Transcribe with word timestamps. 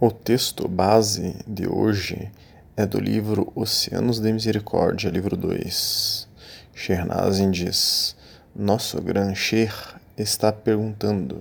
O 0.00 0.12
texto 0.12 0.68
base 0.68 1.34
de 1.44 1.66
hoje 1.66 2.30
é 2.76 2.86
do 2.86 3.00
livro 3.00 3.52
Oceanos 3.52 4.20
de 4.20 4.32
Misericórdia, 4.32 5.10
livro 5.10 5.36
2. 5.36 6.28
Shernazin 6.72 7.50
diz: 7.50 8.14
Nosso 8.54 9.02
gran 9.02 9.34
Sheikh 9.34 9.96
está 10.16 10.52
perguntando 10.52 11.40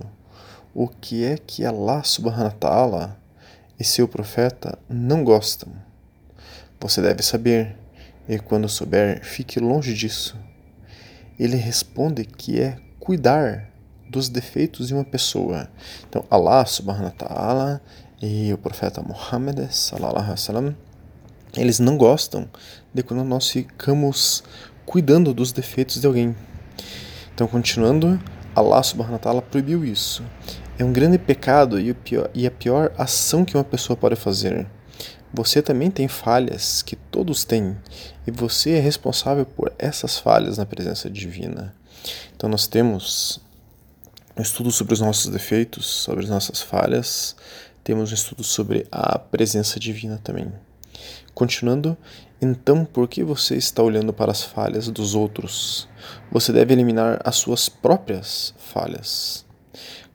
o 0.73 0.88
que 0.88 1.23
é 1.23 1.38
que 1.38 1.63
Allah 1.63 2.01
subhanahu 2.04 2.55
ta'ala 2.55 3.15
e 3.79 3.83
seu 3.83 4.07
profeta 4.07 4.75
não 4.89 5.23
gostam. 5.23 5.71
Você 6.79 6.99
deve 6.99 7.21
saber, 7.21 7.77
e 8.27 8.39
quando 8.39 8.67
souber, 8.67 9.23
fique 9.23 9.59
longe 9.59 9.93
disso. 9.93 10.35
Ele 11.37 11.57
responde 11.57 12.25
que 12.25 12.59
é 12.59 12.79
cuidar 12.99 13.69
dos 14.09 14.29
defeitos 14.29 14.87
de 14.87 14.95
uma 14.95 15.03
pessoa. 15.03 15.69
Então, 16.09 16.25
Allah 16.27 16.65
subhanahu 16.65 17.11
ta'ala 17.11 17.81
e 18.21 18.52
o 18.54 18.57
profeta 18.57 19.02
Muhammad 19.02 19.70
sallallahu 19.71 20.34
alaihi 20.49 20.76
eles 21.55 21.80
não 21.80 21.98
gostam 21.98 22.48
de 22.93 23.03
quando 23.03 23.23
nós 23.23 23.49
ficamos 23.49 24.43
cuidando 24.85 25.34
dos 25.34 25.52
defeitos 25.52 25.99
de 25.99 26.07
alguém. 26.07 26.35
Então, 27.34 27.48
continuando, 27.48 28.20
Allah 28.55 28.81
subhanahu 28.84 29.13
wa 29.13 29.20
ta'ala 29.20 29.41
proibiu 29.41 29.85
isso. 29.85 30.23
É 30.77 30.84
um 30.84 30.93
grande 30.93 31.17
pecado 31.17 31.80
e, 31.80 31.93
pior, 31.93 32.30
e 32.34 32.45
a 32.45 32.52
pior 32.52 32.91
ação 32.98 33.43
que 33.43 33.57
uma 33.57 33.63
pessoa 33.63 33.98
pode 33.98 34.16
fazer. 34.16 34.68
Você 35.34 35.62
também 35.62 35.91
tem 35.91 36.07
falhas 36.07 36.81
que 36.81 36.95
todos 36.95 37.43
têm, 37.43 37.77
e 38.26 38.31
você 38.31 38.71
é 38.71 38.79
responsável 38.79 39.45
por 39.45 39.73
essas 39.77 40.18
falhas 40.18 40.57
na 40.57 40.65
presença 40.65 41.09
divina. 41.09 41.73
Então 42.35 42.49
nós 42.49 42.65
temos 42.68 43.41
um 44.38 44.41
estudo 44.41 44.71
sobre 44.71 44.93
os 44.93 45.02
nossos 45.02 45.31
defeitos, 45.31 45.85
sobre 45.85 46.23
as 46.23 46.29
nossas 46.29 46.62
falhas, 46.62 47.35
temos 47.88 48.12
um 48.12 48.16
estudo 48.16 48.44
sobre 48.44 48.86
a 48.91 49.18
presença 49.18 49.80
divina 49.80 50.20
também. 50.22 50.52
Continuando, 51.34 51.96
então 52.41 52.84
por 52.84 53.07
que 53.07 53.24
você 53.24 53.55
está 53.55 53.82
olhando 53.82 54.12
para 54.12 54.29
as 54.29 54.44
falhas 54.44 54.90
dos 54.90 55.16
outros? 55.16 55.88
Você 56.29 56.52
deve 56.52 56.74
eliminar 56.74 57.21
as 57.24 57.38
suas 57.38 57.70
próprias 57.70 58.54
falhas. 58.57 59.46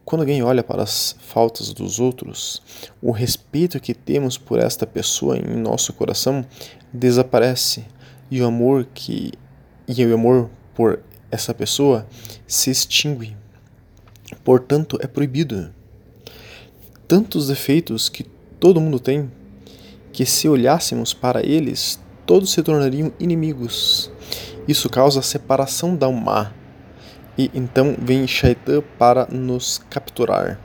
Quando 0.04 0.20
alguém 0.20 0.42
olha 0.42 0.62
para 0.62 0.82
as 0.82 1.16
faltas 1.18 1.72
dos 1.72 1.98
outros, 1.98 2.60
o 3.00 3.10
respeito 3.10 3.80
que 3.80 3.94
temos 3.94 4.36
por 4.36 4.58
esta 4.58 4.86
pessoa 4.86 5.38
em 5.38 5.56
nosso 5.56 5.94
coração 5.94 6.44
desaparece 6.92 7.86
e 8.30 8.42
o 8.42 8.46
amor 8.46 8.86
que 8.92 9.32
e 9.88 10.04
o 10.04 10.12
amor 10.12 10.50
por 10.74 11.00
essa 11.30 11.54
pessoa 11.54 12.06
se 12.46 12.70
extingue. 12.70 13.34
Portanto, 14.44 14.98
é 15.00 15.06
proibido 15.06 15.72
tantos 17.12 17.48
defeitos 17.48 18.08
que 18.08 18.24
todo 18.58 18.80
mundo 18.80 18.98
tem, 18.98 19.30
que 20.14 20.24
se 20.24 20.48
olhássemos 20.48 21.12
para 21.12 21.44
eles, 21.44 22.00
todos 22.24 22.50
se 22.50 22.62
tornariam 22.62 23.12
inimigos. 23.20 24.10
Isso 24.66 24.88
causa 24.88 25.20
a 25.20 25.22
separação 25.22 25.94
da 25.94 26.08
Ummah. 26.08 26.54
E 27.36 27.50
então 27.52 27.94
vem 28.00 28.26
Shaitan 28.26 28.82
para 28.98 29.26
nos 29.26 29.76
capturar. 29.90 30.58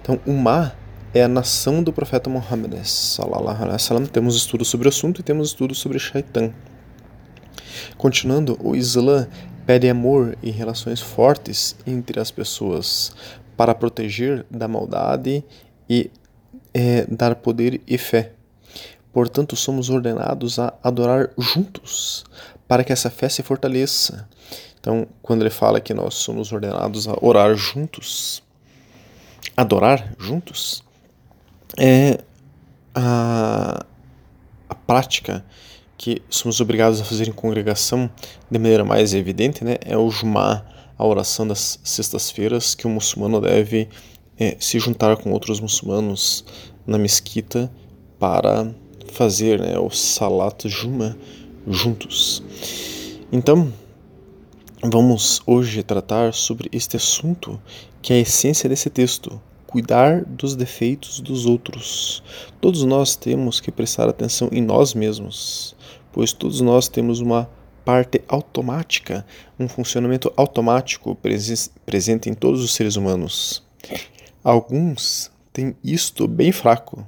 Então, 0.00 0.18
Ummah 0.26 0.74
é 1.14 1.22
a 1.22 1.28
nação 1.28 1.84
do 1.84 1.92
profeta 1.92 2.28
Muhammad. 2.28 2.72
Temos 4.10 4.34
estudos 4.34 4.66
sobre 4.66 4.88
o 4.88 4.90
assunto 4.90 5.20
e 5.20 5.22
temos 5.22 5.50
estudos 5.50 5.78
sobre 5.78 6.00
Shaitan. 6.00 6.52
Continuando, 7.96 8.58
o 8.60 8.74
Islã 8.74 9.28
pede 9.64 9.88
amor 9.88 10.36
e 10.42 10.50
relações 10.50 11.00
fortes 11.00 11.76
entre 11.86 12.18
as 12.18 12.32
pessoas 12.32 13.14
para 13.56 13.72
proteger 13.72 14.44
da 14.50 14.66
maldade 14.66 15.44
e 15.92 16.10
é, 16.72 17.04
dar 17.04 17.34
poder 17.34 17.82
e 17.86 17.98
fé. 17.98 18.32
Portanto, 19.12 19.54
somos 19.54 19.90
ordenados 19.90 20.58
a 20.58 20.72
adorar 20.82 21.28
juntos, 21.36 22.24
para 22.66 22.82
que 22.82 22.94
essa 22.94 23.10
fé 23.10 23.28
se 23.28 23.42
fortaleça. 23.42 24.26
Então, 24.80 25.06
quando 25.20 25.42
ele 25.42 25.50
fala 25.50 25.82
que 25.82 25.92
nós 25.92 26.14
somos 26.14 26.50
ordenados 26.50 27.06
a 27.06 27.14
orar 27.20 27.54
juntos, 27.54 28.42
adorar 29.54 30.14
juntos, 30.18 30.82
é 31.78 32.20
a, 32.94 33.84
a 34.70 34.74
prática 34.74 35.44
que 35.98 36.22
somos 36.30 36.58
obrigados 36.58 37.02
a 37.02 37.04
fazer 37.04 37.28
em 37.28 37.32
congregação 37.32 38.10
de 38.50 38.58
maneira 38.58 38.82
mais 38.82 39.12
evidente, 39.12 39.62
né, 39.62 39.76
é 39.82 39.96
o 39.96 40.10
Jumá, 40.10 40.64
a 40.96 41.06
oração 41.06 41.46
das 41.46 41.78
sextas-feiras 41.84 42.74
que 42.74 42.86
o 42.86 42.90
muçulmano 42.90 43.42
deve 43.42 43.90
é, 44.42 44.56
se 44.58 44.80
juntar 44.80 45.16
com 45.16 45.30
outros 45.30 45.60
muçulmanos 45.60 46.44
na 46.84 46.98
mesquita 46.98 47.70
para 48.18 48.74
fazer 49.12 49.60
né, 49.60 49.78
o 49.78 49.88
Salat 49.88 50.68
Juma 50.68 51.16
juntos. 51.64 52.42
Então, 53.30 53.72
vamos 54.82 55.40
hoje 55.46 55.84
tratar 55.84 56.34
sobre 56.34 56.68
este 56.72 56.96
assunto 56.96 57.60
que 58.00 58.12
é 58.12 58.16
a 58.16 58.20
essência 58.20 58.68
desse 58.68 58.90
texto, 58.90 59.40
cuidar 59.64 60.24
dos 60.24 60.56
defeitos 60.56 61.20
dos 61.20 61.46
outros. 61.46 62.20
Todos 62.60 62.82
nós 62.82 63.14
temos 63.14 63.60
que 63.60 63.70
prestar 63.70 64.08
atenção 64.08 64.48
em 64.50 64.60
nós 64.60 64.92
mesmos, 64.92 65.76
pois 66.12 66.32
todos 66.32 66.60
nós 66.60 66.88
temos 66.88 67.20
uma 67.20 67.48
parte 67.84 68.20
automática, 68.26 69.24
um 69.56 69.68
funcionamento 69.68 70.32
automático 70.36 71.16
presente 71.86 72.28
em 72.28 72.34
todos 72.34 72.60
os 72.60 72.74
seres 72.74 72.96
humanos. 72.96 73.62
Alguns 74.42 75.30
têm 75.52 75.76
isto 75.84 76.26
bem 76.26 76.50
fraco, 76.50 77.06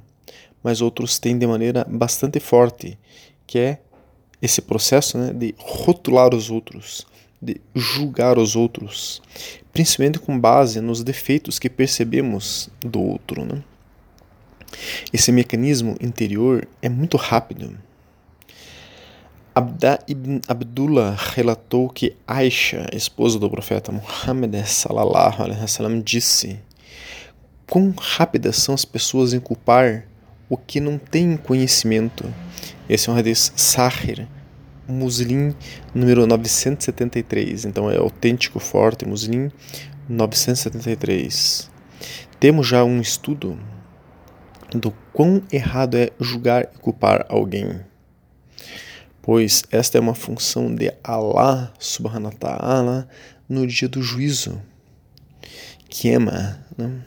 mas 0.63 0.81
outros 0.81 1.19
têm 1.19 1.37
de 1.37 1.45
maneira 1.45 1.85
bastante 1.89 2.39
forte, 2.39 2.97
que 3.45 3.59
é 3.59 3.79
esse 4.41 4.61
processo 4.61 5.17
né, 5.17 5.33
de 5.33 5.53
rotular 5.57 6.33
os 6.33 6.49
outros, 6.49 7.05
de 7.41 7.59
julgar 7.75 8.37
os 8.37 8.55
outros, 8.55 9.21
principalmente 9.73 10.19
com 10.19 10.39
base 10.39 10.79
nos 10.79 11.03
defeitos 11.03 11.59
que 11.59 11.69
percebemos 11.69 12.69
do 12.79 13.01
outro. 13.01 13.43
Né? 13.43 13.63
Esse 15.11 15.31
mecanismo 15.31 15.95
interior 15.99 16.67
é 16.81 16.89
muito 16.89 17.17
rápido. 17.17 17.77
Abda 19.53 19.99
ibn 20.07 20.41
Abdullah 20.47 21.15
relatou 21.33 21.87
que 21.89 22.15
Aisha, 22.27 22.89
esposa 22.91 23.39
do 23.39 23.49
profeta 23.49 23.91
Muhammad 23.91 24.53
sallallahu 24.65 25.41
alaihi 25.41 25.61
wasallam, 25.61 26.01
disse: 26.01 26.59
quão 27.69 27.93
rápidas 27.97 28.57
são 28.57 28.75
as 28.75 28.85
pessoas 28.85 29.33
em 29.33 29.39
culpar 29.39 30.05
o 30.49 30.57
que 30.57 30.79
não 30.79 30.97
tem 30.97 31.37
conhecimento. 31.37 32.31
Esse 32.87 33.09
é 33.09 33.13
um 33.13 33.17
hadith 33.17 33.51
Sahir, 33.55 34.27
Muslim 34.87 35.53
número 35.93 36.27
973. 36.27 37.65
Então 37.65 37.89
é 37.89 37.97
autêntico, 37.97 38.59
forte, 38.59 39.05
Muslim 39.07 39.51
973. 40.07 41.69
Temos 42.39 42.67
já 42.67 42.83
um 42.83 43.01
estudo 43.01 43.57
do 44.71 44.91
quão 45.13 45.41
errado 45.51 45.95
é 45.95 46.11
julgar 46.19 46.69
e 46.73 46.77
culpar 46.79 47.25
alguém. 47.29 47.81
Pois 49.21 49.63
esta 49.71 49.97
é 49.97 50.01
uma 50.01 50.13
função 50.13 50.73
de 50.73 50.93
Allah 51.03 51.73
subhanahu 51.79 52.31
wa 52.33 52.39
ta'ala 52.39 53.09
no 53.49 53.65
dia 53.65 53.87
do 53.87 54.01
juízo. 54.01 54.61
Kiema, 55.89 56.59
né? 56.77 57.01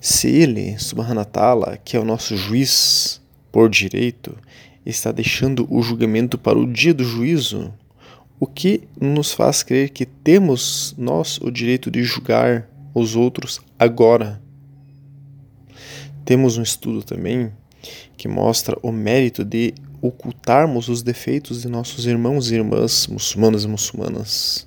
Se 0.00 0.28
ele, 0.28 0.78
Subhanatala, 0.78 1.76
que 1.76 1.94
é 1.94 2.00
o 2.00 2.06
nosso 2.06 2.34
juiz 2.34 3.20
por 3.52 3.68
direito, 3.68 4.34
está 4.84 5.12
deixando 5.12 5.66
o 5.70 5.82
julgamento 5.82 6.38
para 6.38 6.58
o 6.58 6.66
dia 6.66 6.94
do 6.94 7.04
juízo, 7.04 7.70
o 8.38 8.46
que 8.46 8.88
nos 8.98 9.32
faz 9.32 9.62
crer 9.62 9.90
que 9.90 10.06
temos 10.06 10.94
nós 10.96 11.38
o 11.42 11.50
direito 11.50 11.90
de 11.90 12.02
julgar 12.02 12.66
os 12.94 13.14
outros 13.14 13.60
agora? 13.78 14.40
Temos 16.24 16.56
um 16.56 16.62
estudo 16.62 17.02
também 17.02 17.52
que 18.16 18.26
mostra 18.26 18.78
o 18.82 18.90
mérito 18.90 19.44
de 19.44 19.74
ocultarmos 20.00 20.88
os 20.88 21.02
defeitos 21.02 21.60
de 21.60 21.68
nossos 21.68 22.06
irmãos 22.06 22.50
e 22.50 22.54
irmãs 22.54 23.06
muçulmanos 23.06 23.64
e 23.64 23.68
muçulmanas. 23.68 24.66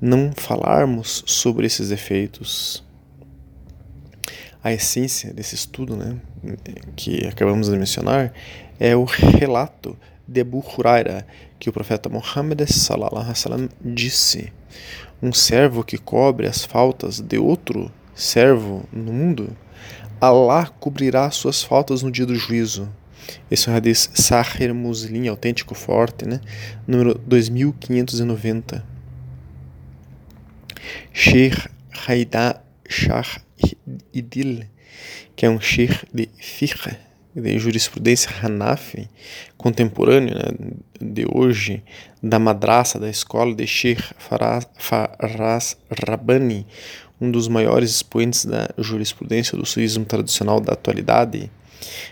Não 0.00 0.32
falarmos 0.34 1.22
sobre 1.26 1.64
esses 1.64 1.90
defeitos 1.90 2.82
a 4.62 4.72
essência 4.72 5.32
desse 5.32 5.54
estudo, 5.54 5.96
né, 5.96 6.16
que 6.94 7.26
acabamos 7.26 7.68
de 7.68 7.76
mencionar, 7.76 8.32
é 8.78 8.94
o 8.94 9.04
relato 9.04 9.96
de 10.26 10.40
Abu 10.40 10.64
Huraira, 10.64 11.26
que 11.58 11.68
o 11.68 11.72
profeta 11.72 12.08
Muhammad 12.08 12.60
disse: 13.80 14.52
Um 15.22 15.32
servo 15.32 15.84
que 15.84 15.98
cobre 15.98 16.46
as 16.46 16.64
faltas 16.64 17.20
de 17.20 17.38
outro 17.38 17.90
servo 18.14 18.84
no 18.92 19.12
mundo, 19.12 19.56
Allah 20.20 20.66
cobrirá 20.78 21.30
suas 21.30 21.62
faltas 21.62 22.02
no 22.02 22.10
dia 22.10 22.26
do 22.26 22.34
juízo. 22.36 22.88
Esse 23.50 23.68
é 23.68 23.72
um 23.72 23.76
hadith 23.76 24.10
Sahir 24.14 24.74
Muslim, 24.74 25.28
autêntico 25.28 25.74
forte, 25.74 26.26
né? 26.26 26.40
número 26.86 27.18
2590. 27.26 28.84
Sheikh 31.12 31.68
Haidar 32.06 32.62
Shah 32.88 33.40
Idil 34.12 34.64
que 35.34 35.46
é 35.46 35.50
um 35.50 35.60
sheikh 35.60 36.06
de 36.12 36.28
fiqh, 36.38 36.96
de 37.34 37.58
jurisprudência 37.58 38.30
Hanafi, 38.42 39.08
contemporâneo 39.56 40.34
né, 40.34 40.74
de 41.00 41.26
hoje, 41.32 41.82
da 42.22 42.38
madraça, 42.38 42.98
da 42.98 43.08
escola 43.08 43.54
de 43.54 43.66
Sheikh 43.66 44.02
Faraz 44.18 45.76
Rabbani, 46.06 46.66
um 47.20 47.30
dos 47.30 47.48
maiores 47.48 47.90
expoentes 47.90 48.44
da 48.44 48.68
jurisprudência 48.76 49.56
do 49.56 49.64
suísmo 49.64 50.04
tradicional 50.04 50.60
da 50.60 50.72
atualidade, 50.72 51.50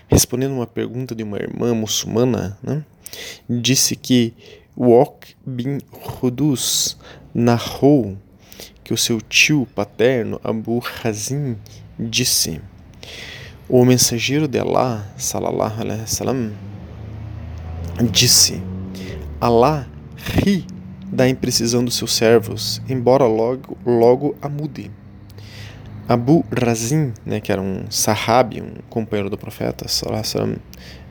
respondendo 0.07 0.53
uma 0.53 0.67
pergunta 0.67 1.13
de 1.13 1.23
uma 1.23 1.37
irmã 1.37 1.73
muçulmana, 1.73 2.57
né, 2.63 2.83
disse 3.47 3.95
que 3.95 4.33
Wok 4.75 5.35
bin 5.45 5.79
Hudus 6.21 6.97
narrou 7.33 8.17
que 8.91 8.93
o 8.93 8.97
seu 8.97 9.21
tio 9.21 9.65
paterno 9.73 10.37
Abu 10.43 10.83
Hazim 11.01 11.55
disse 11.97 12.59
o 13.69 13.85
mensageiro 13.85 14.49
de 14.49 14.59
Allah, 14.59 15.07
salallahu 15.15 15.79
alaihi 15.79 16.01
wasallam, 16.01 16.51
disse: 18.11 18.61
Allah 19.39 19.87
ri 20.17 20.67
da 21.07 21.29
imprecisão 21.29 21.85
dos 21.85 21.95
seus 21.95 22.11
servos, 22.11 22.81
embora 22.89 23.25
logo, 23.25 23.77
logo 23.85 24.35
a 24.41 24.49
mude. 24.49 24.91
Abu 26.05 26.43
Razin, 26.51 27.13
né, 27.25 27.39
que 27.39 27.49
era 27.49 27.61
um 27.61 27.89
sahabi, 27.89 28.61
um 28.61 28.73
companheiro 28.89 29.29
do 29.29 29.37
profeta, 29.37 29.87
salallahu 29.87 30.25
alaihi 30.35 30.59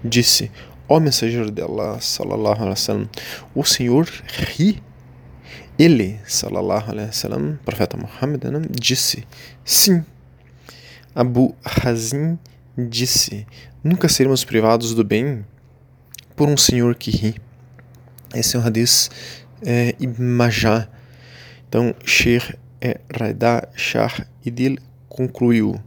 disse: 0.04 0.50
Ó 0.86 1.00
mensageiro 1.00 1.50
de 1.50 1.62
Allah, 1.62 1.98
salallahu 1.98 2.56
alaihi 2.56 2.70
wasallam, 2.70 3.08
o 3.54 3.64
Senhor 3.64 4.06
ri. 4.54 4.82
Ele, 5.80 6.20
salallahu 6.26 6.90
alaihi 6.90 7.06
wasallam, 7.06 7.58
profeta 7.64 7.96
Muhammad, 7.96 8.44
né, 8.44 8.60
disse: 8.70 9.26
Sim. 9.64 10.04
Abu 11.14 11.56
Razin 11.64 12.38
disse: 12.76 13.46
Nunca 13.82 14.06
seremos 14.06 14.44
privados 14.44 14.94
do 14.94 15.02
bem 15.02 15.42
por 16.36 16.50
um 16.50 16.56
senhor 16.58 16.94
que 16.96 17.10
ri. 17.10 17.34
Esse 18.34 18.56
é 18.56 18.58
um 18.58 18.62
hadith 18.62 19.08
é. 19.64 19.94
Então, 21.66 21.94
Sheikh 22.04 22.58
é, 22.78 23.00
Raida 23.18 23.66
Shah 23.74 24.26
Idil 24.44 24.76
concluiu: 25.08 25.80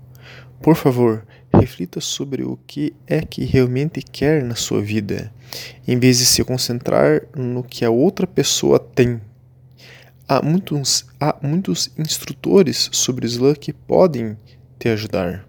Por 0.59 0.75
favor, 0.75 1.23
reflita 1.53 2.01
sobre 2.01 2.41
o 2.41 2.57
que 2.65 2.95
é 3.05 3.21
que 3.21 3.45
realmente 3.45 4.01
quer 4.01 4.43
na 4.43 4.55
sua 4.55 4.81
vida, 4.81 5.31
em 5.87 5.99
vez 5.99 6.17
de 6.17 6.25
se 6.25 6.43
concentrar 6.43 7.21
no 7.35 7.63
que 7.63 7.85
a 7.85 7.91
outra 7.91 8.25
pessoa 8.25 8.79
tem. 8.79 9.21
Há 10.27 10.41
muitos, 10.41 11.05
há 11.19 11.35
muitos 11.41 11.91
instrutores 11.97 12.89
sobre 12.91 13.25
Islã 13.25 13.53
que 13.53 13.73
podem 13.73 14.37
te 14.79 14.89
ajudar 14.89 15.45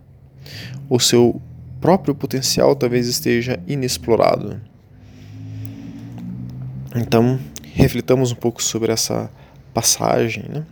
o 0.89 0.99
seu 0.99 1.41
próprio 1.81 2.15
potencial 2.15 2.75
talvez 2.75 3.07
esteja 3.07 3.61
inexplorado. 3.67 4.61
Então, 6.95 7.39
reflitamos 7.73 8.33
um 8.33 8.37
pouco 8.37 8.63
sobre 8.63 8.93
essa 8.93 9.31
passagem. 9.73 10.45
Né? 10.49 10.65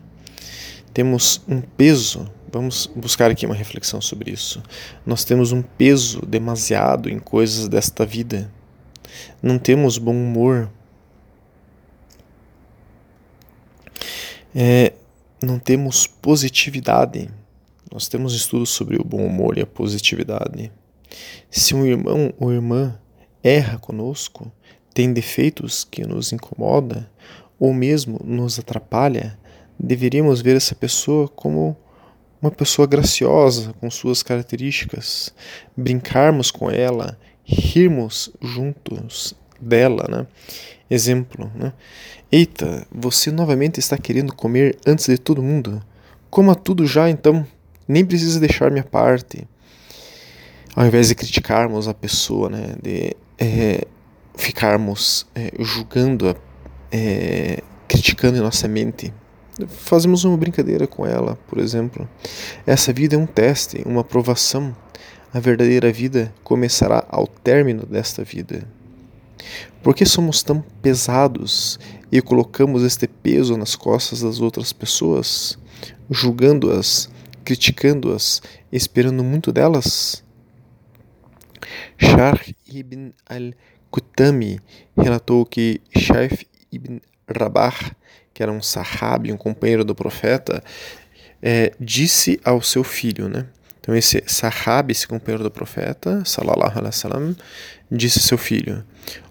Temos 0.94 1.42
um 1.48 1.60
peso, 1.60 2.30
vamos 2.52 2.88
buscar 2.94 3.30
aqui 3.30 3.44
uma 3.44 3.54
reflexão 3.54 4.00
sobre 4.00 4.30
isso. 4.30 4.62
Nós 5.04 5.24
temos 5.24 5.52
um 5.52 5.62
peso 5.62 6.24
demasiado 6.24 7.10
em 7.10 7.18
coisas 7.18 7.68
desta 7.68 8.06
vida. 8.06 8.50
Não 9.42 9.58
temos 9.58 9.98
bom 9.98 10.14
humor. 10.14 10.70
É, 14.54 14.92
não 15.42 15.58
temos 15.58 16.06
positividade 16.06 17.30
nós 17.92 18.08
temos 18.08 18.34
estudos 18.34 18.70
sobre 18.70 18.96
o 18.96 19.04
bom 19.04 19.26
humor 19.26 19.58
e 19.58 19.60
a 19.60 19.66
positividade. 19.66 20.72
Se 21.50 21.74
um 21.74 21.84
irmão 21.84 22.32
ou 22.38 22.50
irmã 22.50 22.98
erra 23.42 23.78
conosco, 23.78 24.50
tem 24.94 25.12
defeitos 25.12 25.84
que 25.84 26.06
nos 26.06 26.32
incomoda 26.32 27.10
ou 27.60 27.74
mesmo 27.74 28.18
nos 28.24 28.58
atrapalha, 28.58 29.38
deveríamos 29.78 30.40
ver 30.40 30.56
essa 30.56 30.74
pessoa 30.74 31.28
como 31.28 31.76
uma 32.40 32.50
pessoa 32.50 32.88
graciosa 32.88 33.74
com 33.74 33.90
suas 33.90 34.22
características, 34.22 35.34
brincarmos 35.76 36.50
com 36.50 36.70
ela, 36.70 37.18
rirmos 37.44 38.30
juntos 38.40 39.34
dela, 39.62 40.06
né? 40.10 40.26
Exemplo, 40.90 41.50
né? 41.54 41.72
Eita, 42.30 42.86
você 42.90 43.30
novamente 43.30 43.78
está 43.78 43.96
querendo 43.96 44.34
comer 44.34 44.78
antes 44.86 45.06
de 45.06 45.18
todo 45.18 45.42
mundo? 45.42 45.82
Coma 46.30 46.54
tudo 46.54 46.86
já 46.86 47.08
então 47.08 47.46
nem 47.86 48.04
precisa 48.04 48.40
deixar 48.40 48.70
minha 48.70 48.84
parte. 48.84 49.46
Ao 50.74 50.86
invés 50.86 51.08
de 51.08 51.14
criticarmos 51.14 51.86
a 51.86 51.94
pessoa, 51.94 52.48
né, 52.48 52.74
de 52.82 53.14
é, 53.38 53.86
ficarmos 54.34 55.26
é, 55.34 55.52
julgando, 55.58 56.34
é, 56.90 57.62
criticando 57.86 58.38
em 58.38 58.40
nossa 58.40 58.66
mente, 58.66 59.12
fazemos 59.68 60.24
uma 60.24 60.36
brincadeira 60.36 60.86
com 60.86 61.06
ela, 61.06 61.38
por 61.46 61.58
exemplo. 61.58 62.08
Essa 62.66 62.92
vida 62.92 63.14
é 63.14 63.18
um 63.18 63.26
teste, 63.26 63.82
uma 63.84 64.02
provação. 64.02 64.74
A 65.34 65.40
verdadeira 65.40 65.92
vida 65.92 66.32
começará 66.42 67.04
ao 67.08 67.26
término 67.26 67.84
desta 67.84 68.24
vida. 68.24 68.66
Por 69.82 69.94
que 69.94 70.06
somos 70.06 70.42
tão 70.42 70.60
pesados 70.80 71.78
e 72.10 72.20
colocamos 72.22 72.82
este 72.82 73.08
peso 73.08 73.56
nas 73.56 73.74
costas 73.74 74.20
das 74.20 74.40
outras 74.40 74.72
pessoas, 74.72 75.58
julgando-as 76.10 77.10
criticando-as, 77.44 78.42
esperando 78.70 79.22
muito 79.22 79.52
delas? 79.52 80.24
Sharh 81.98 82.54
ibn 82.66 83.12
al-Kutami 83.26 84.60
relatou 84.96 85.44
que 85.44 85.80
Shaif 85.96 86.46
ibn 86.70 86.98
Rabah, 87.28 87.94
que 88.34 88.42
era 88.42 88.50
um 88.50 88.62
sahabi, 88.62 89.32
um 89.32 89.36
companheiro 89.36 89.84
do 89.84 89.94
profeta, 89.94 90.62
é, 91.40 91.72
disse 91.78 92.40
ao 92.44 92.62
seu 92.62 92.82
filho, 92.82 93.28
né? 93.28 93.46
Então 93.80 93.96
esse 93.96 94.22
sahabi, 94.26 94.92
esse 94.92 95.08
companheiro 95.08 95.42
do 95.42 95.50
profeta, 95.50 96.24
salallahu 96.24 96.78
alaihi 96.78 96.86
wasallam, 96.86 97.36
disse 97.96 98.20
seu 98.20 98.38
filho: 98.38 98.84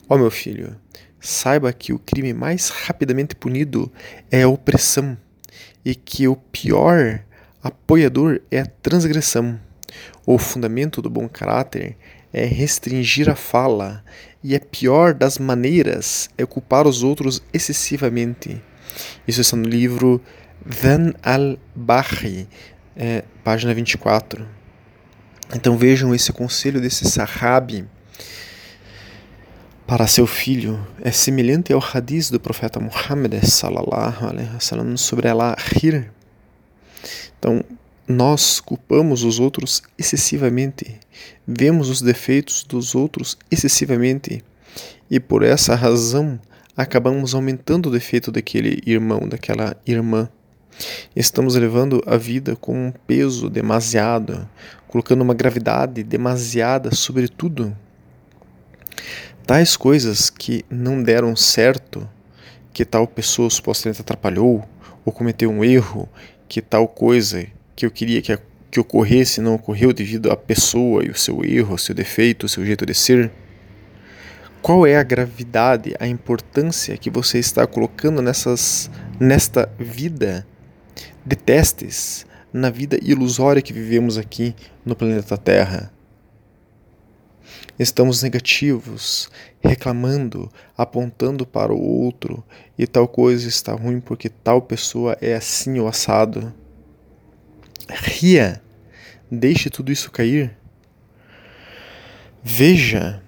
Ó 0.08 0.16
oh, 0.16 0.18
meu 0.18 0.31
filho, 0.31 0.75
saiba 1.19 1.72
que 1.74 1.94
o 1.94 2.00
crime 2.00 2.34
mais 2.34 2.69
rapidamente 2.69 3.36
punido 3.36 3.92
é 4.30 4.44
a 4.44 4.48
opressão 4.48 5.18
e 5.84 5.96
que 5.96 6.28
o 6.28 6.36
pior 6.36 7.22
Apoiador 7.63 8.42
é 8.50 8.62
a 8.62 8.66
transgressão. 8.66 9.60
O 10.25 10.40
fundamento 10.40 11.00
do 11.00 11.12
bom 11.12 11.30
caráter 11.30 11.96
é 12.33 12.44
restringir 12.44 13.30
a 13.30 13.35
fala, 13.35 14.04
e 14.44 14.56
a 14.56 14.59
pior 14.59 15.14
das 15.14 15.38
maneiras 15.38 16.28
é 16.38 16.45
culpar 16.45 16.88
os 16.88 17.04
outros 17.04 17.44
excessivamente. 17.54 18.59
Isso 19.28 19.42
está 19.42 19.56
no 19.56 19.68
livro 19.68 20.19
Van 20.66 21.14
al-Bahri, 21.21 22.47
é, 22.95 23.24
página 23.44 23.76
24. 23.76 24.47
Então 25.54 25.78
vejam 25.78 26.16
esse 26.16 26.31
conselho 26.33 26.81
desse 26.81 27.06
sahabi 27.06 27.85
para 29.92 30.07
seu 30.07 30.26
filho 30.26 30.80
é 31.02 31.12
semelhante 31.12 31.74
ao 31.74 31.83
hadith 31.83 32.31
do 32.31 32.40
profeta 32.40 32.80
Muhammad 32.80 33.33
sallallahu 33.44 34.26
alaihi 34.26 34.50
wasallam 34.54 34.95
sobre 34.95 35.28
ela 35.28 35.54
rir 35.60 36.10
então, 37.38 37.62
nós 38.07 38.62
culpamos 38.62 39.26
os 39.26 39.38
outros 39.38 39.83
excessivamente, 39.98 40.98
vemos 41.45 41.90
os 41.90 42.02
defeitos 42.02 42.64
dos 42.64 42.95
outros 42.95 43.38
excessivamente 43.52 44.42
e 45.10 45.19
por 45.19 45.44
essa 45.44 45.76
razão 45.76 46.40
acabamos 46.78 47.36
aumentando 47.36 47.90
o 47.90 47.92
defeito 47.92 48.31
daquele 48.31 48.81
irmão, 48.86 49.28
daquela 49.28 49.76
irmã. 49.86 50.30
Estamos 51.14 51.56
levando 51.56 52.02
a 52.06 52.16
vida 52.16 52.56
com 52.56 52.88
um 52.88 52.94
peso 53.06 53.50
demasiado, 53.50 54.48
colocando 54.88 55.21
uma 55.21 55.33
gravidade 55.33 56.02
demasiada 56.02 56.95
sobre 56.95 57.28
tudo. 57.28 57.76
Tais 59.45 59.76
coisas 59.76 60.30
que 60.30 60.64
não 60.69 61.02
deram 61.02 61.36
certo, 61.36 62.07
que 62.74 62.86
tal 62.86 63.07
pessoa 63.07 63.50
supostamente 63.50 64.02
atrapalhou 64.02 64.68
ou 65.04 65.12
cometeu 65.12 65.50
um 65.50 65.64
erro 65.64 66.07
que 66.48 66.62
tal 66.62 66.88
coisa 66.88 67.45
que 67.76 67.86
eu 67.86 67.92
queria 67.92 68.21
que, 68.21 68.38
que 68.69 68.80
ocorresse 68.80 69.42
não 69.42 69.56
ocorreu 69.56 69.94
devido 69.94 70.31
à 70.31 70.38
pessoa 70.38 71.04
e 71.04 71.10
o 71.10 71.16
seu 71.16 71.44
erro, 71.44 71.76
o 71.76 71.78
seu 71.78 71.95
defeito, 71.95 72.45
o 72.45 72.50
seu 72.50 72.66
jeito 72.66 72.86
de 72.86 72.94
ser? 72.94 73.31
Qual 74.62 74.86
é 74.86 74.95
a 74.95 75.04
gravidade, 75.04 75.95
a 76.00 76.06
importância 76.06 76.95
que 76.95 77.10
você 77.10 77.40
está 77.40 77.66
colocando 77.66 78.21
nessas, 78.21 78.92
nesta 79.19 79.68
vida 79.80 80.45
de 81.26 81.36
testes, 81.36 82.26
na 82.54 82.69
vida 82.69 83.00
ilusória 83.02 83.62
que 83.62 83.74
vivemos 83.74 84.18
aqui 84.18 84.56
no 84.86 84.95
planeta 84.95 85.38
Terra? 85.38 85.92
Estamos 87.77 88.21
negativos, 88.21 89.30
reclamando, 89.59 90.51
apontando 90.77 91.45
para 91.45 91.73
o 91.73 91.81
outro 91.81 92.44
e 92.77 92.85
tal 92.85 93.07
coisa 93.07 93.47
está 93.47 93.73
ruim 93.73 93.99
porque 93.99 94.30
tal 94.30 94.61
pessoa 94.61 95.18
é 95.21 95.33
assim 95.33 95.80
ou 95.80 95.87
assado. 95.87 96.53
Ria 97.89 98.61
deixe 99.31 99.69
tudo 99.69 99.91
isso 99.91 100.11
cair. 100.11 100.56
Veja 102.44 103.21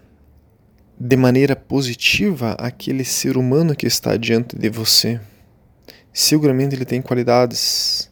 de 1.00 1.16
maneira 1.16 1.56
positiva 1.56 2.54
aquele 2.60 3.06
ser 3.06 3.38
humano 3.38 3.76
que 3.76 3.88
está 3.88 4.18
diante 4.18 4.58
de 4.58 4.70
você. 4.70 5.20
Seguramente 6.12 6.76
ele 6.76 6.86
tem 6.86 7.02
qualidades. 7.02 8.12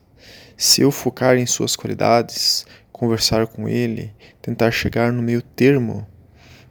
Se 0.58 0.82
eu 0.82 0.92
focar 0.92 1.38
em 1.38 1.46
suas 1.46 1.76
qualidades, 1.76 2.66
conversar 2.92 3.48
com 3.48 3.68
ele, 3.68 4.14
tentar 4.42 4.72
chegar 4.72 5.12
no 5.12 5.22
meio 5.22 5.42
termo 5.42 6.08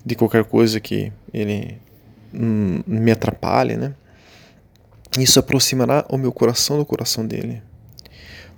de 0.05 0.15
qualquer 0.15 0.45
coisa 0.45 0.81
que 0.81 1.13
ele 1.33 1.79
hum, 2.35 2.83
me 2.87 3.11
atrapalhe, 3.11 3.77
né? 3.77 3.95
Isso 5.19 5.41
aproximará 5.41 6.07
o 6.09 6.17
meu 6.17 6.33
coração 6.33 6.79
do 6.79 6.87
coração 6.87 7.27
dele, 7.27 7.63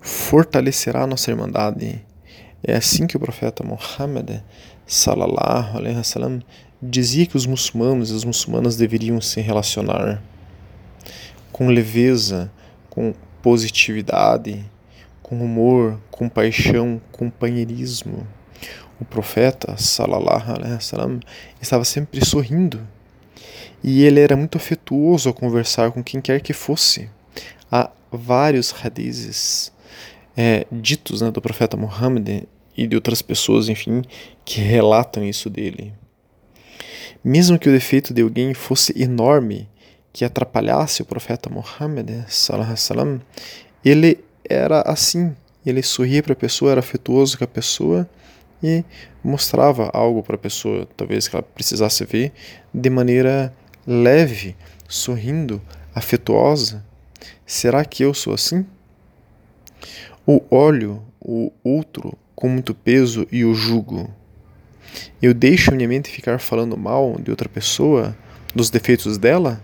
fortalecerá 0.00 1.02
a 1.02 1.06
nossa 1.06 1.30
irmandade. 1.30 2.04
É 2.62 2.76
assim 2.76 3.06
que 3.06 3.16
o 3.16 3.20
profeta 3.20 3.64
Muhammad 3.64 4.42
sallallahu 4.86 5.78
alaihi 5.78 5.96
wasallam 5.96 6.42
dizia 6.82 7.26
que 7.26 7.36
os 7.36 7.46
muçulmanos 7.46 8.10
e 8.10 8.16
as 8.16 8.24
muçulmanas 8.24 8.76
deveriam 8.76 9.20
se 9.20 9.40
relacionar 9.40 10.22
com 11.50 11.68
leveza, 11.68 12.50
com 12.90 13.14
positividade, 13.40 14.64
com 15.22 15.40
humor, 15.40 15.98
compaixão, 16.10 17.00
companheirismo. 17.10 18.26
O 19.02 19.04
profeta 19.04 19.76
sallallahu 19.76 20.52
alaihi 20.52 20.74
wasallam 20.74 21.18
estava 21.60 21.84
sempre 21.84 22.24
sorrindo 22.24 22.80
e 23.82 24.04
ele 24.04 24.20
era 24.20 24.36
muito 24.36 24.56
afetuoso 24.56 25.28
ao 25.28 25.34
conversar 25.34 25.90
com 25.90 26.04
quem 26.04 26.20
quer 26.20 26.40
que 26.40 26.52
fosse. 26.52 27.10
Há 27.68 27.90
vários 28.12 28.72
hadizes 28.72 29.72
é, 30.36 30.68
ditos 30.70 31.20
né, 31.20 31.32
do 31.32 31.42
profeta 31.42 31.76
Muhammad 31.76 32.44
e 32.76 32.86
de 32.86 32.94
outras 32.94 33.20
pessoas, 33.20 33.68
enfim, 33.68 34.04
que 34.44 34.60
relatam 34.60 35.24
isso 35.24 35.50
dele. 35.50 35.92
Mesmo 37.24 37.58
que 37.58 37.68
o 37.68 37.72
defeito 37.72 38.14
de 38.14 38.22
alguém 38.22 38.54
fosse 38.54 38.94
enorme, 38.96 39.68
que 40.12 40.24
atrapalhasse 40.24 41.02
o 41.02 41.04
profeta 41.04 41.50
Muhammad, 41.50 42.08
salam, 42.28 43.20
ele 43.84 44.22
era 44.48 44.82
assim. 44.82 45.34
Ele 45.66 45.82
sorria 45.82 46.22
para 46.22 46.34
a 46.34 46.36
pessoa, 46.36 46.70
era 46.70 46.78
afetuoso 46.78 47.36
com 47.36 47.42
a 47.42 47.48
pessoa 47.48 48.08
e 48.62 48.84
mostrava 49.22 49.90
algo 49.92 50.22
para 50.22 50.36
a 50.36 50.38
pessoa, 50.38 50.86
talvez 50.96 51.28
que 51.28 51.36
ela 51.36 51.42
precisasse 51.42 52.04
ver, 52.04 52.32
de 52.72 52.88
maneira 52.88 53.52
leve, 53.86 54.56
sorrindo, 54.88 55.60
afetuosa. 55.94 56.84
Será 57.46 57.84
que 57.84 58.02
eu 58.02 58.14
sou 58.14 58.34
assim? 58.34 58.64
Ou 60.24 60.46
olho 60.50 61.02
o 61.20 61.52
outro 61.64 62.16
com 62.34 62.48
muito 62.48 62.74
peso 62.74 63.26
e 63.30 63.44
o 63.44 63.54
julgo? 63.54 64.10
Eu 65.20 65.32
deixo 65.32 65.72
minha 65.72 65.88
mente 65.88 66.10
ficar 66.10 66.38
falando 66.38 66.76
mal 66.76 67.16
de 67.18 67.30
outra 67.30 67.48
pessoa, 67.48 68.16
dos 68.54 68.70
defeitos 68.70 69.18
dela? 69.18 69.62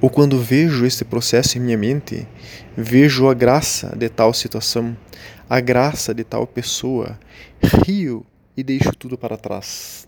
Ou 0.00 0.10
quando 0.10 0.38
vejo 0.38 0.84
este 0.84 1.04
processo 1.04 1.56
em 1.56 1.60
minha 1.60 1.78
mente, 1.78 2.26
vejo 2.76 3.28
a 3.28 3.34
graça 3.34 3.94
de 3.96 4.08
tal 4.08 4.34
situação, 4.34 4.96
a 5.54 5.60
graça 5.60 6.12
de 6.12 6.24
tal 6.24 6.48
pessoa, 6.48 7.16
rio 7.86 8.26
e 8.56 8.62
deixo 8.64 8.90
tudo 8.90 9.16
para 9.16 9.36
trás. 9.36 10.04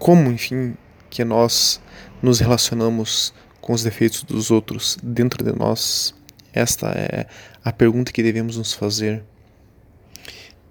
Como, 0.00 0.32
enfim, 0.32 0.76
que 1.08 1.22
nós 1.24 1.80
nos 2.20 2.40
relacionamos 2.40 3.32
com 3.60 3.72
os 3.72 3.84
defeitos 3.84 4.24
dos 4.24 4.50
outros 4.50 4.98
dentro 5.00 5.44
de 5.44 5.56
nós? 5.56 6.12
Esta 6.52 6.88
é 6.88 7.28
a 7.64 7.72
pergunta 7.72 8.10
que 8.10 8.20
devemos 8.20 8.56
nos 8.56 8.72
fazer. 8.72 9.22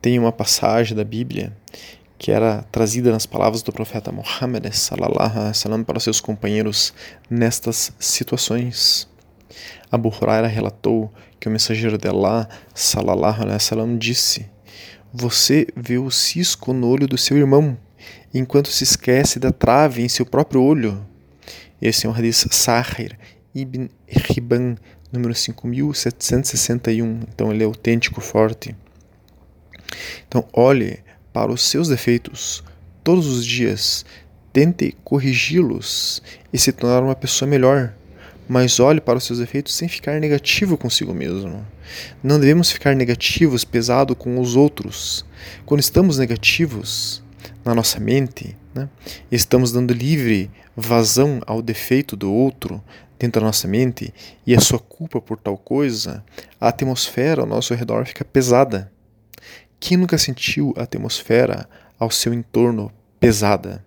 Tem 0.02 0.20
uma 0.20 0.34
passagem 0.34 0.94
da 0.94 1.06
Bíblia 1.06 1.56
que 2.20 2.30
era 2.30 2.64
trazida 2.74 3.10
nas 3.10 3.26
palavras 3.26 3.62
do 3.62 3.72
profeta 3.72 4.12
Muhammad 4.12 4.70
sallallahu 4.74 5.86
para 5.86 6.00
seus 6.02 6.20
companheiros 6.20 6.94
nestas 7.30 7.94
situações. 7.98 9.08
Abu 9.90 10.10
Huraira 10.10 10.48
relatou 10.48 11.10
que 11.42 11.50
o 11.50 11.52
mensageiro 11.52 11.98
de 11.98 12.08
Allah 12.08 12.48
sallallahu 12.74 13.42
alaihi 13.42 13.56
wasallam 13.56 13.98
disse: 13.98 14.46
Você 15.12 15.68
vê 15.76 15.98
o 15.98 16.12
cisco 16.12 16.72
no 16.72 16.88
olho 16.88 17.08
do 17.08 17.18
seu 17.18 17.36
irmão 17.36 17.76
enquanto 18.32 18.70
se 18.70 18.84
esquece 18.84 19.40
da 19.40 19.52
trave 19.52 20.04
em 20.04 20.08
seu 20.08 20.26
próprio 20.26 20.62
olho. 20.62 21.04
Esse 21.82 22.06
é 22.06 22.10
um 22.10 22.14
hadith 22.14 22.48
Sahir 22.54 23.18
ibn 23.56 23.88
Hibban, 24.08 24.76
número 25.12 25.34
5761. 25.34 27.22
Então 27.34 27.52
ele 27.52 27.64
é 27.64 27.66
autêntico, 27.66 28.22
forte. 28.22 28.76
Então 30.28 30.46
olhe 30.54 31.00
para 31.34 31.52
os 31.52 31.64
seus 31.64 31.88
defeitos 31.88 32.64
todos 33.04 33.26
os 33.26 33.44
dias, 33.44 34.06
tente 34.54 34.96
corrigi-los 35.04 36.22
e 36.54 36.60
se 36.60 36.72
tornar 36.72 37.02
uma 37.02 37.16
pessoa 37.16 37.50
melhor. 37.50 37.96
Mas 38.54 38.82
olhe 38.82 39.00
para 39.00 39.18
os 39.18 39.24
seus 39.24 39.40
defeitos 39.40 39.74
sem 39.74 39.88
ficar 39.88 40.20
negativo 40.20 40.78
consigo 40.78 41.14
mesmo. 41.14 41.66
Não 42.22 42.38
devemos 42.38 42.70
ficar 42.70 42.94
negativos, 42.94 43.64
pesado 43.64 44.14
com 44.14 44.38
os 44.42 44.58
outros. 44.58 45.24
Quando 45.66 45.80
estamos 45.80 46.18
negativos, 46.18 47.24
na 47.64 47.74
nossa 47.74 47.98
mente, 47.98 48.58
né? 48.76 48.90
estamos 49.32 49.72
dando 49.72 49.94
livre 49.94 50.52
vazão 50.76 51.40
ao 51.48 51.62
defeito 51.62 52.18
do 52.18 52.30
outro 52.30 52.84
dentro 53.18 53.40
da 53.40 53.48
nossa 53.48 53.70
mente 53.70 54.14
e 54.46 54.54
a 54.54 54.60
sua 54.60 54.80
culpa 54.80 55.22
por 55.22 55.38
tal 55.38 55.58
coisa, 55.58 56.22
a 56.60 56.68
atmosfera 56.68 57.44
ao 57.44 57.48
nosso 57.48 57.74
redor 57.74 58.06
fica 58.06 58.26
pesada. 58.26 58.92
Quem 59.80 59.96
nunca 59.96 60.18
sentiu 60.18 60.74
a 60.76 60.84
atmosfera 60.84 61.70
ao 61.98 62.12
seu 62.12 62.34
entorno 62.34 62.92
pesada? 63.18 63.82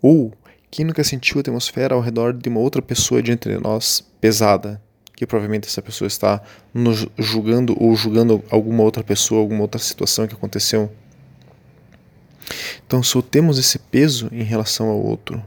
Ou 0.00 0.32
quem 0.70 0.84
nunca 0.84 1.02
sentiu 1.02 1.38
a 1.38 1.40
atmosfera 1.40 1.94
ao 1.94 2.00
redor 2.00 2.32
de 2.32 2.48
uma 2.48 2.60
outra 2.60 2.80
pessoa 2.80 3.22
de 3.22 3.36
nós 3.60 4.04
pesada? 4.20 4.80
Que 5.14 5.26
provavelmente 5.26 5.68
essa 5.68 5.82
pessoa 5.82 6.06
está 6.06 6.40
nos 6.72 7.06
julgando 7.18 7.76
ou 7.78 7.94
julgando 7.94 8.42
alguma 8.50 8.82
outra 8.82 9.02
pessoa, 9.02 9.40
alguma 9.40 9.62
outra 9.62 9.80
situação 9.80 10.26
que 10.26 10.34
aconteceu 10.34 10.90
então 12.86 13.02
soltemos 13.02 13.58
esse 13.58 13.78
peso 13.78 14.28
em 14.32 14.42
relação 14.42 14.88
ao 14.88 15.00
outro. 15.00 15.42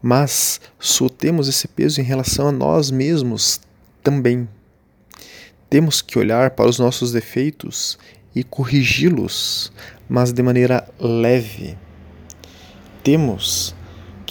Mas 0.00 0.60
soltemos 0.78 1.48
esse 1.48 1.68
peso 1.68 2.00
em 2.00 2.04
relação 2.04 2.48
a 2.48 2.52
nós 2.52 2.90
mesmos 2.90 3.60
também. 4.02 4.48
Temos 5.70 6.02
que 6.02 6.18
olhar 6.18 6.50
para 6.50 6.68
os 6.68 6.78
nossos 6.78 7.12
defeitos 7.12 7.98
e 8.34 8.42
corrigi-los, 8.42 9.72
mas 10.08 10.32
de 10.32 10.42
maneira 10.42 10.88
leve. 10.98 11.76
Temos 13.02 13.74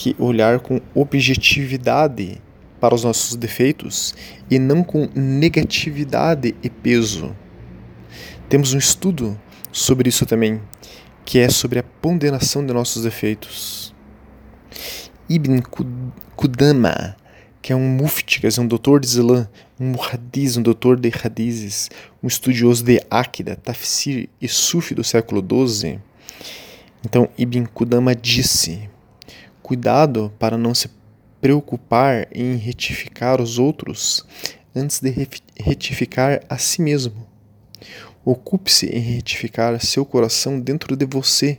que 0.01 0.15
olhar 0.17 0.59
com 0.59 0.81
objetividade 0.95 2.41
para 2.79 2.95
os 2.95 3.03
nossos 3.03 3.35
defeitos 3.35 4.15
e 4.49 4.57
não 4.57 4.83
com 4.83 5.07
negatividade 5.13 6.55
e 6.63 6.71
peso. 6.71 7.35
Temos 8.49 8.73
um 8.73 8.79
estudo 8.79 9.39
sobre 9.71 10.09
isso 10.09 10.25
também, 10.25 10.59
que 11.23 11.37
é 11.37 11.47
sobre 11.49 11.77
a 11.77 11.83
ponderação 11.83 12.65
de 12.65 12.73
nossos 12.73 13.03
defeitos. 13.03 13.93
Ibn 15.29 15.59
Qudama, 16.35 17.15
que 17.61 17.71
é 17.71 17.75
um 17.75 17.87
mufti, 17.87 18.41
quer 18.41 18.47
dizer, 18.47 18.61
um 18.61 18.67
doutor 18.67 18.99
de 19.01 19.05
Islã, 19.05 19.47
um 19.79 19.91
muhadis, 19.91 20.57
um 20.57 20.63
doutor 20.63 20.99
de 20.99 21.11
hadizes, 21.13 21.91
um 22.23 22.27
estudioso 22.27 22.83
de 22.83 22.99
Akida, 23.07 23.55
Tafsir 23.55 24.29
e 24.41 24.47
Sufi 24.47 24.95
do 24.95 25.03
século 25.03 25.45
XII. 25.47 25.99
Então, 27.05 27.29
Ibn 27.37 27.65
Qudama 27.67 28.15
disse: 28.15 28.89
Cuidado 29.71 30.33
para 30.37 30.57
não 30.57 30.75
se 30.75 30.89
preocupar 31.39 32.27
em 32.35 32.57
retificar 32.57 33.39
os 33.41 33.57
outros 33.57 34.25
antes 34.75 34.99
de 34.99 35.09
retificar 35.57 36.41
a 36.49 36.57
si 36.57 36.81
mesmo. 36.81 37.25
Ocupe-se 38.25 38.87
em 38.87 38.99
retificar 38.99 39.79
seu 39.79 40.03
coração 40.03 40.59
dentro 40.59 40.97
de 40.97 41.05
você 41.05 41.57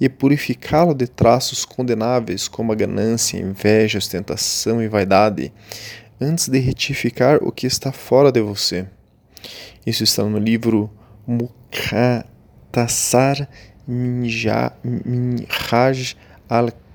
e 0.00 0.08
purificá-lo 0.08 0.92
de 0.92 1.06
traços 1.06 1.64
condenáveis 1.64 2.48
como 2.48 2.72
a 2.72 2.74
ganância, 2.74 3.38
inveja, 3.38 3.98
ostentação 3.98 4.82
e 4.82 4.88
vaidade, 4.88 5.52
antes 6.20 6.48
de 6.48 6.58
retificar 6.58 7.38
o 7.44 7.52
que 7.52 7.68
está 7.68 7.92
fora 7.92 8.32
de 8.32 8.40
você. 8.40 8.88
Isso 9.86 10.02
está 10.02 10.24
no 10.24 10.36
livro 10.36 10.90
Muqtasar 11.24 12.26
Minhaj 13.86 15.36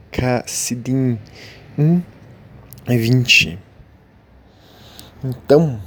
al-Qasidin 0.07 1.19
1, 1.77 2.01
20. 2.87 3.59
Então, 5.23 5.79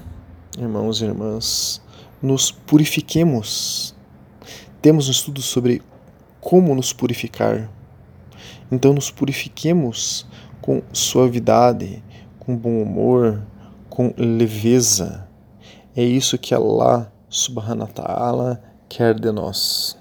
irmãos 0.59 1.01
e 1.01 1.05
irmãs, 1.07 1.83
nos 2.21 2.51
purifiquemos. 2.51 3.95
Temos 4.83 5.09
um 5.09 5.11
estudo 5.11 5.41
sobre 5.41 5.83
como 6.41 6.75
nos 6.75 6.93
purificar. 6.93 7.71
Então, 8.71 8.93
nos 8.93 9.11
purifiquemos 9.11 10.27
com 10.61 10.83
suavidade, 10.93 12.03
com 12.39 12.57
bom 12.57 12.83
humor, 12.83 13.43
com 13.89 14.15
leveza. 14.17 15.27
É 15.97 16.03
isso 16.03 16.39
que 16.39 16.55
Allah 16.55 17.11
subhanahu 17.29 17.89
wa 17.89 17.93
ta'ala 17.93 18.63
quer 18.89 19.19
de 19.19 19.33
nós. 19.33 20.00